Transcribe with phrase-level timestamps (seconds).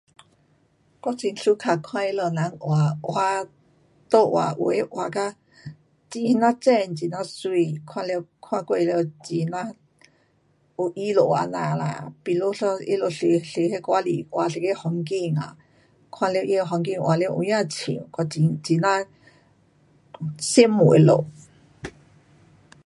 [1.01, 2.95] 我很 suka 看他们人画
[3.39, 3.47] 看
[4.09, 7.17] 图画，有的画到很呐真，很呐
[7.51, 9.75] 美，看了，看过了很呐
[10.79, 12.11] 有意思这样啦。
[12.23, 15.55] 比如说他们坐，坐那外里画一个风景啊，
[16.09, 19.07] 看了它的风景画了很呐像，看了很呐
[20.39, 21.25] 羡慕他们。